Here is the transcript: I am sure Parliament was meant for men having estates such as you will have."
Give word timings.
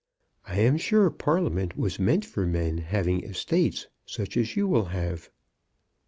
I 0.47 0.55
am 0.57 0.77
sure 0.77 1.11
Parliament 1.11 1.77
was 1.77 1.99
meant 1.99 2.25
for 2.25 2.47
men 2.47 2.79
having 2.79 3.23
estates 3.23 3.85
such 4.03 4.35
as 4.35 4.55
you 4.55 4.67
will 4.67 4.85
have." 4.85 5.29